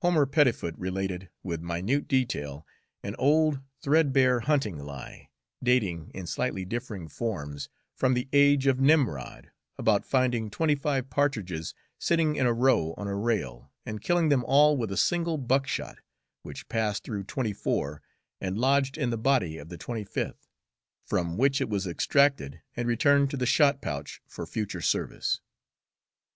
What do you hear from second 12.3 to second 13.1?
in a row on